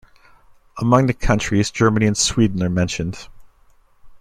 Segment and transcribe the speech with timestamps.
[0.79, 3.27] Among the countries Germany and Sweden are mentioned.